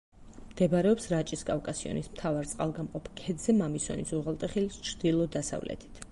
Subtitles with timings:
[0.51, 5.99] მდებარეობს რაჭის კავკასიონის მთავარ წყალგამყოფ ქედზე, მამისონის უღელტეხილის ჩრდილო-დასავლეთით.